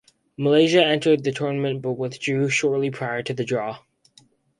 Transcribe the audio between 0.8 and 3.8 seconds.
entered the tournament but withdrew shortly prior to the draw.